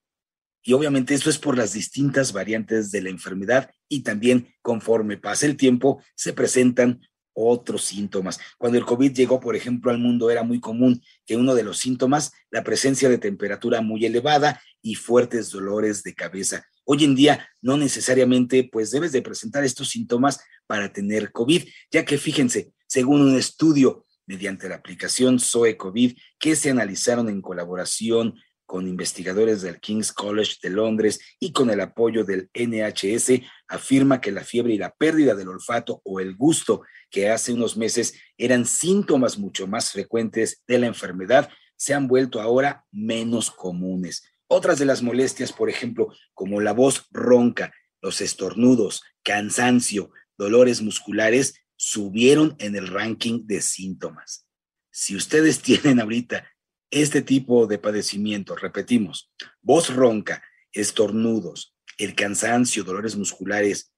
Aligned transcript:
Y 0.62 0.74
obviamente 0.74 1.14
esto 1.14 1.30
es 1.30 1.38
por 1.38 1.56
las 1.56 1.72
distintas 1.72 2.32
variantes 2.32 2.92
de 2.92 3.02
la 3.02 3.10
enfermedad 3.10 3.70
y 3.88 4.02
también 4.02 4.54
conforme 4.62 5.16
pasa 5.16 5.46
el 5.46 5.56
tiempo 5.56 6.02
se 6.14 6.32
presentan 6.32 7.00
otros 7.46 7.84
síntomas. 7.84 8.38
Cuando 8.58 8.78
el 8.78 8.84
COVID 8.84 9.12
llegó, 9.12 9.38
por 9.38 9.54
ejemplo, 9.54 9.90
al 9.90 9.98
mundo 9.98 10.30
era 10.30 10.42
muy 10.42 10.60
común 10.60 11.02
que 11.24 11.36
uno 11.36 11.54
de 11.54 11.62
los 11.62 11.78
síntomas, 11.78 12.32
la 12.50 12.64
presencia 12.64 13.08
de 13.08 13.18
temperatura 13.18 13.80
muy 13.80 14.04
elevada 14.04 14.60
y 14.82 14.96
fuertes 14.96 15.50
dolores 15.50 16.02
de 16.02 16.14
cabeza. 16.14 16.66
Hoy 16.84 17.04
en 17.04 17.14
día 17.14 17.48
no 17.60 17.76
necesariamente 17.76 18.68
pues 18.70 18.90
debes 18.90 19.12
de 19.12 19.22
presentar 19.22 19.62
estos 19.62 19.90
síntomas 19.90 20.40
para 20.66 20.92
tener 20.92 21.32
COVID, 21.32 21.64
ya 21.90 22.04
que 22.04 22.18
fíjense, 22.18 22.72
según 22.86 23.20
un 23.20 23.36
estudio 23.36 24.06
mediante 24.26 24.68
la 24.68 24.76
aplicación 24.76 25.38
SOE 25.38 25.76
COVID 25.76 26.16
que 26.38 26.56
se 26.56 26.70
analizaron 26.70 27.28
en 27.28 27.40
colaboración 27.40 28.34
con 28.68 28.86
investigadores 28.86 29.62
del 29.62 29.80
King's 29.80 30.12
College 30.12 30.56
de 30.62 30.68
Londres 30.68 31.20
y 31.40 31.52
con 31.52 31.70
el 31.70 31.80
apoyo 31.80 32.22
del 32.22 32.50
NHS, 32.52 33.40
afirma 33.66 34.20
que 34.20 34.30
la 34.30 34.44
fiebre 34.44 34.74
y 34.74 34.78
la 34.78 34.94
pérdida 34.94 35.34
del 35.34 35.48
olfato 35.48 36.02
o 36.04 36.20
el 36.20 36.36
gusto 36.36 36.82
que 37.08 37.30
hace 37.30 37.54
unos 37.54 37.78
meses 37.78 38.12
eran 38.36 38.66
síntomas 38.66 39.38
mucho 39.38 39.66
más 39.66 39.90
frecuentes 39.90 40.62
de 40.68 40.78
la 40.78 40.86
enfermedad, 40.86 41.48
se 41.76 41.94
han 41.94 42.08
vuelto 42.08 42.42
ahora 42.42 42.84
menos 42.92 43.50
comunes. 43.50 44.22
Otras 44.48 44.78
de 44.78 44.84
las 44.84 45.02
molestias, 45.02 45.50
por 45.50 45.70
ejemplo, 45.70 46.12
como 46.34 46.60
la 46.60 46.74
voz 46.74 47.06
ronca, 47.10 47.72
los 48.02 48.20
estornudos, 48.20 49.02
cansancio, 49.22 50.10
dolores 50.36 50.82
musculares, 50.82 51.54
subieron 51.74 52.54
en 52.58 52.76
el 52.76 52.88
ranking 52.88 53.46
de 53.46 53.62
síntomas. 53.62 54.46
Si 54.90 55.16
ustedes 55.16 55.58
tienen 55.62 56.00
ahorita 56.00 56.46
este 56.90 57.22
tipo 57.22 57.66
de 57.66 57.78
padecimiento, 57.78 58.56
repetimos, 58.56 59.30
voz 59.60 59.94
ronca, 59.94 60.42
estornudos, 60.72 61.74
el 61.98 62.14
cansancio, 62.14 62.84
dolores 62.84 63.16
musculares, 63.16 63.92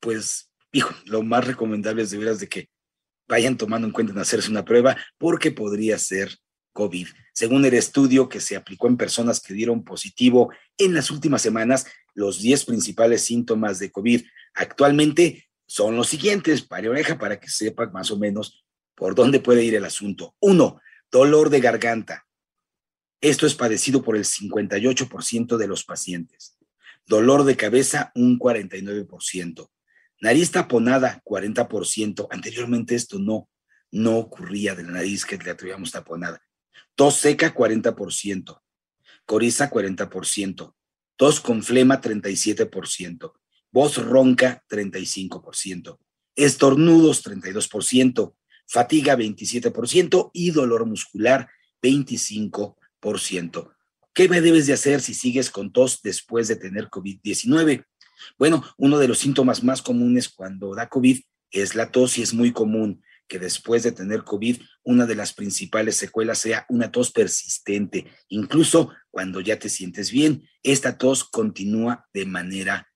pues, 0.00 0.50
hijo, 0.72 0.94
lo 1.04 1.22
más 1.22 1.46
recomendable 1.46 2.02
es 2.02 2.10
de 2.10 2.18
veras 2.18 2.40
de 2.40 2.48
que 2.48 2.68
vayan 3.28 3.56
tomando 3.56 3.86
en 3.86 3.92
cuenta 3.92 4.12
en 4.12 4.18
hacerse 4.18 4.50
una 4.50 4.64
prueba 4.64 4.96
porque 5.18 5.52
podría 5.52 5.98
ser 5.98 6.36
COVID. 6.72 7.06
Según 7.32 7.64
el 7.64 7.74
estudio 7.74 8.28
que 8.28 8.40
se 8.40 8.56
aplicó 8.56 8.88
en 8.88 8.96
personas 8.96 9.40
que 9.40 9.54
dieron 9.54 9.84
positivo 9.84 10.52
en 10.78 10.94
las 10.94 11.10
últimas 11.10 11.42
semanas, 11.42 11.86
los 12.14 12.40
10 12.40 12.64
principales 12.64 13.22
síntomas 13.22 13.78
de 13.78 13.90
COVID 13.90 14.22
actualmente 14.54 15.48
son 15.66 15.96
los 15.96 16.08
siguientes, 16.08 16.62
para 16.62 16.90
oreja, 16.90 17.18
para 17.18 17.38
que 17.40 17.48
sepan 17.48 17.92
más 17.92 18.10
o 18.10 18.18
menos 18.18 18.64
por 18.94 19.14
dónde 19.14 19.40
puede 19.40 19.64
ir 19.64 19.74
el 19.74 19.84
asunto. 19.84 20.34
Uno, 20.40 20.80
dolor 21.12 21.50
de 21.50 21.60
garganta. 21.60 22.26
Esto 23.20 23.46
es 23.46 23.54
padecido 23.54 24.02
por 24.02 24.16
el 24.16 24.24
58% 24.24 25.58
de 25.58 25.68
los 25.68 25.84
pacientes. 25.84 26.56
Dolor 27.06 27.44
de 27.44 27.54
cabeza, 27.54 28.10
un 28.14 28.38
49%. 28.38 29.70
Nariz 30.20 30.50
taponada, 30.50 31.20
40%. 31.24 32.28
Anteriormente 32.30 32.94
esto 32.94 33.18
no, 33.18 33.48
no 33.90 34.16
ocurría 34.16 34.74
de 34.74 34.84
la 34.84 34.92
nariz 34.92 35.26
que 35.26 35.36
la 35.36 35.56
tuviéramos 35.56 35.92
taponada. 35.92 36.42
Tos 36.96 37.16
seca, 37.16 37.54
40%. 37.54 38.60
Coriza, 39.26 39.70
40%. 39.70 40.74
Tos 41.16 41.40
con 41.40 41.62
flema, 41.62 42.00
37%. 42.00 43.32
Voz 43.70 43.96
ronca, 43.98 44.64
35%. 44.68 45.98
Estornudos, 46.34 47.24
32% 47.24 48.34
fatiga 48.66 49.16
27% 49.16 50.30
y 50.32 50.50
dolor 50.50 50.86
muscular 50.86 51.48
25%. 51.82 53.74
¿Qué 54.14 54.28
debes 54.28 54.66
de 54.66 54.74
hacer 54.74 55.00
si 55.00 55.14
sigues 55.14 55.50
con 55.50 55.72
tos 55.72 56.00
después 56.02 56.48
de 56.48 56.56
tener 56.56 56.88
COVID-19? 56.88 57.84
Bueno, 58.38 58.64
uno 58.76 58.98
de 58.98 59.08
los 59.08 59.18
síntomas 59.18 59.62
más 59.62 59.82
comunes 59.82 60.28
cuando 60.28 60.74
da 60.74 60.88
COVID 60.88 61.20
es 61.50 61.74
la 61.74 61.90
tos 61.90 62.18
y 62.18 62.22
es 62.22 62.34
muy 62.34 62.52
común 62.52 63.02
que 63.28 63.38
después 63.38 63.82
de 63.82 63.92
tener 63.92 64.24
COVID, 64.24 64.60
una 64.82 65.06
de 65.06 65.14
las 65.14 65.32
principales 65.32 65.96
secuelas 65.96 66.38
sea 66.38 66.66
una 66.68 66.92
tos 66.92 67.10
persistente. 67.12 68.06
Incluso 68.28 68.90
cuando 69.10 69.40
ya 69.40 69.58
te 69.58 69.70
sientes 69.70 70.10
bien, 70.10 70.46
esta 70.62 70.98
tos 70.98 71.24
continúa 71.24 72.06
de 72.12 72.26
manera 72.26 72.92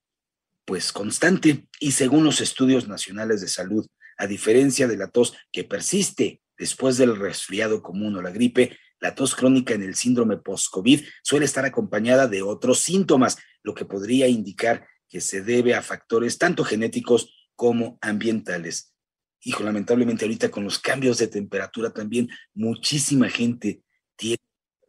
pues 0.66 0.92
constante 0.92 1.68
y 1.80 1.92
según 1.92 2.24
los 2.24 2.40
estudios 2.40 2.88
nacionales 2.88 3.40
de 3.40 3.48
salud 3.48 3.86
a 4.16 4.26
diferencia 4.26 4.88
de 4.88 4.96
la 4.96 5.08
tos 5.08 5.34
que 5.52 5.64
persiste 5.64 6.40
después 6.58 6.96
del 6.96 7.16
resfriado 7.16 7.82
común 7.82 8.16
o 8.16 8.22
la 8.22 8.30
gripe, 8.30 8.76
la 9.00 9.14
tos 9.14 9.34
crónica 9.34 9.74
en 9.74 9.82
el 9.82 9.94
síndrome 9.94 10.38
post-COVID 10.38 11.02
suele 11.22 11.44
estar 11.44 11.64
acompañada 11.64 12.26
de 12.28 12.42
otros 12.42 12.80
síntomas, 12.80 13.36
lo 13.62 13.74
que 13.74 13.84
podría 13.84 14.26
indicar 14.26 14.86
que 15.08 15.20
se 15.20 15.42
debe 15.42 15.74
a 15.74 15.82
factores 15.82 16.38
tanto 16.38 16.64
genéticos 16.64 17.50
como 17.54 17.98
ambientales. 18.00 18.94
Hijo, 19.42 19.62
lamentablemente 19.62 20.24
ahorita 20.24 20.50
con 20.50 20.64
los 20.64 20.78
cambios 20.78 21.18
de 21.18 21.28
temperatura 21.28 21.90
también 21.90 22.28
muchísima 22.54 23.28
gente 23.28 23.82
tiene 24.16 24.38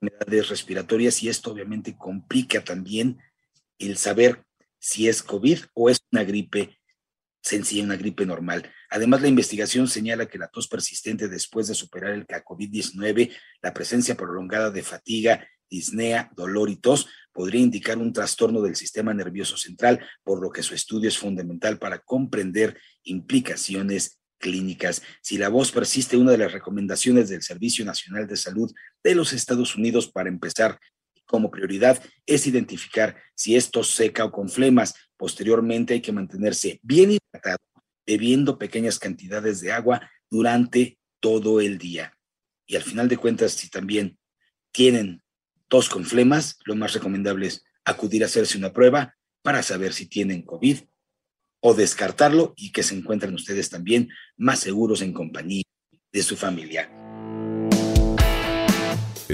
enfermedades 0.02 0.50
respiratorias 0.50 1.22
y 1.22 1.30
esto 1.30 1.52
obviamente 1.52 1.96
complica 1.98 2.64
también 2.64 3.20
el 3.78 3.98
saber 3.98 4.44
si 4.80 5.08
es 5.08 5.22
COVID 5.22 5.60
o 5.74 5.90
es 5.90 6.00
una 6.12 6.24
gripe 6.24 6.77
sencilla, 7.42 7.84
una 7.84 7.96
gripe 7.96 8.26
normal. 8.26 8.72
Además, 8.90 9.22
la 9.22 9.28
investigación 9.28 9.88
señala 9.88 10.28
que 10.28 10.38
la 10.38 10.48
tos 10.48 10.68
persistente 10.68 11.28
después 11.28 11.68
de 11.68 11.76
superar 11.76 12.14
el 12.14 12.26
COVID-19, 12.26 13.36
la 13.62 13.74
presencia 13.74 14.16
prolongada 14.16 14.72
de 14.72 14.84
fatiga, 14.84 15.48
disnea, 15.70 16.32
dolor 16.36 16.70
y 16.70 16.78
tos 16.78 17.08
podría 17.34 17.62
indicar 17.62 17.98
un 17.98 18.14
trastorno 18.14 18.62
del 18.62 18.76
sistema 18.76 19.14
nervioso 19.14 19.58
central, 19.58 20.00
por 20.24 20.42
lo 20.42 20.52
que 20.52 20.64
su 20.64 20.74
estudio 20.74 21.10
es 21.10 21.18
fundamental 21.18 21.78
para 21.78 22.00
comprender 22.00 22.80
implicaciones 23.04 24.20
clínicas. 24.40 25.02
Si 25.22 25.38
la 25.38 25.50
voz 25.50 25.72
persiste, 25.72 26.18
una 26.18 26.32
de 26.32 26.38
las 26.38 26.52
recomendaciones 26.52 27.30
del 27.30 27.44
Servicio 27.44 27.86
Nacional 27.86 28.28
de 28.28 28.38
Salud 28.38 28.72
de 29.04 29.16
los 29.16 29.34
Estados 29.34 29.76
Unidos 29.76 30.08
para 30.08 30.30
empezar 30.30 30.80
como 31.26 31.52
prioridad 31.52 32.02
es 32.26 32.48
identificar 32.48 33.18
si 33.36 33.56
es 33.56 33.70
tos 33.70 33.90
seca 33.92 34.26
o 34.26 34.32
con 34.32 34.50
flemas. 34.50 34.96
Posteriormente 35.18 35.96
hay 35.96 36.02
que 36.02 36.12
mantenerse 36.12 36.80
bien 36.84 37.12
hidratado 37.12 37.58
bebiendo 38.06 38.58
pequeñas 38.58 39.00
cantidades 39.00 39.60
de 39.60 39.74
agua 39.74 40.10
durante 40.30 40.98
todo 41.20 41.60
el 41.60 41.78
día. 41.78 42.18
Y 42.66 42.76
al 42.76 42.84
final 42.84 43.10
de 43.10 43.18
cuentas, 43.18 43.52
si 43.54 43.70
también 43.70 44.18
tienen 44.72 45.22
tos 45.68 45.90
con 45.90 46.06
flemas, 46.06 46.58
lo 46.66 46.76
más 46.76 46.94
recomendable 46.94 47.48
es 47.48 47.64
acudir 47.84 48.24
a 48.24 48.28
hacerse 48.28 48.58
una 48.58 48.74
prueba 48.74 49.16
para 49.42 49.64
saber 49.64 49.94
si 49.94 50.06
tienen 50.08 50.42
COVID 50.42 50.80
o 51.60 51.74
descartarlo 51.74 52.54
y 52.56 52.72
que 52.72 52.84
se 52.84 52.96
encuentren 52.96 53.34
ustedes 53.34 53.70
también 53.70 54.10
más 54.38 54.60
seguros 54.60 55.02
en 55.02 55.14
compañía 55.14 55.64
de 56.12 56.24
su 56.24 56.38
familia. 56.38 56.90